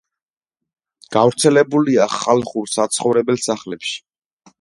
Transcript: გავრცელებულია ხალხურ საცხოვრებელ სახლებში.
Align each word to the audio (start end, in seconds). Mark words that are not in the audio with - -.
გავრცელებულია 1.15 2.07
ხალხურ 2.13 2.73
საცხოვრებელ 2.77 3.39
სახლებში. 3.45 3.95